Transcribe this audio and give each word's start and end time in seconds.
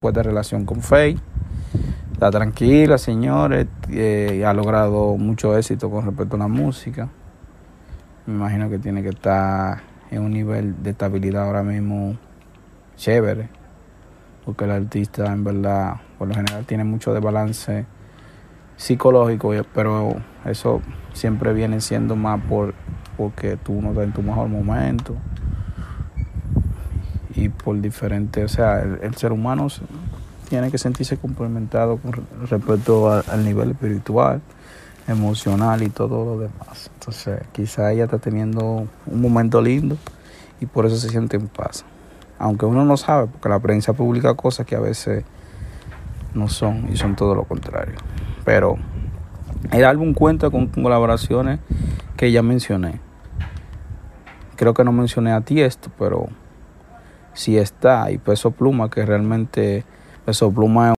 pues, 0.00 0.14
de 0.14 0.22
relación 0.22 0.64
con 0.64 0.80
Faye. 0.80 1.18
Está 2.12 2.30
tranquila, 2.30 2.98
señores, 2.98 3.66
eh, 3.90 4.44
ha 4.46 4.54
logrado 4.54 5.16
mucho 5.16 5.58
éxito 5.58 5.90
con 5.90 6.06
respecto 6.06 6.36
a 6.36 6.38
la 6.38 6.46
música. 6.46 7.08
Me 8.24 8.34
imagino 8.34 8.70
que 8.70 8.78
tiene 8.78 9.02
que 9.02 9.08
estar 9.08 9.80
en 10.12 10.22
un 10.22 10.30
nivel 10.30 10.82
de 10.84 10.90
estabilidad 10.90 11.46
ahora 11.46 11.64
mismo 11.64 12.16
chévere, 12.96 13.48
porque 14.44 14.66
el 14.66 14.70
artista 14.70 15.32
en 15.32 15.42
verdad, 15.42 15.96
por 16.16 16.28
lo 16.28 16.34
general, 16.34 16.64
tiene 16.64 16.84
mucho 16.84 17.12
de 17.12 17.18
balance 17.18 17.84
psicológico, 18.76 19.52
pero 19.74 20.14
eso 20.44 20.80
siempre 21.12 21.52
viene 21.52 21.80
siendo 21.80 22.14
más 22.14 22.40
por 22.42 22.72
porque 23.16 23.56
tú 23.56 23.82
no 23.82 23.88
estás 23.88 24.04
en 24.04 24.12
tu 24.12 24.22
mejor 24.22 24.48
momento 24.48 25.16
y 27.38 27.48
por 27.48 27.80
diferentes, 27.80 28.44
o 28.44 28.48
sea, 28.48 28.80
el, 28.80 29.14
ser 29.14 29.30
humano 29.30 29.68
tiene 30.48 30.72
que 30.72 30.78
sentirse 30.78 31.16
complementado 31.16 31.98
con 31.98 32.12
respecto 32.48 33.10
al 33.10 33.44
nivel 33.44 33.70
espiritual, 33.70 34.40
emocional 35.06 35.82
y 35.82 35.88
todo 35.88 36.24
lo 36.24 36.40
demás. 36.40 36.90
Entonces, 36.94 37.40
quizá 37.52 37.92
ella 37.92 38.04
está 38.04 38.18
teniendo 38.18 38.88
un 39.06 39.20
momento 39.20 39.62
lindo 39.62 39.96
y 40.60 40.66
por 40.66 40.84
eso 40.86 40.96
se 40.96 41.10
siente 41.10 41.36
en 41.36 41.46
paz. 41.46 41.84
Aunque 42.40 42.66
uno 42.66 42.84
no 42.84 42.96
sabe, 42.96 43.28
porque 43.28 43.48
la 43.48 43.60
prensa 43.60 43.92
publica 43.92 44.34
cosas 44.34 44.66
que 44.66 44.74
a 44.74 44.80
veces 44.80 45.24
no 46.34 46.48
son 46.48 46.88
y 46.92 46.96
son 46.96 47.14
todo 47.14 47.36
lo 47.36 47.44
contrario. 47.44 47.94
Pero 48.44 48.78
el 49.70 49.84
álbum 49.84 50.12
cuenta 50.12 50.50
con 50.50 50.66
colaboraciones 50.66 51.60
que 52.16 52.32
ya 52.32 52.42
mencioné. 52.42 53.00
Creo 54.56 54.74
que 54.74 54.82
no 54.82 54.90
mencioné 54.90 55.30
a 55.32 55.40
ti 55.40 55.60
esto, 55.60 55.88
pero 55.96 56.28
sí 57.38 57.56
está. 57.56 58.10
Y 58.10 58.18
Peso 58.18 58.50
Pluma, 58.50 58.90
que 58.90 59.06
realmente 59.06 59.84
Peso 60.24 60.50
Pluma 60.50 60.88
es 60.88 60.96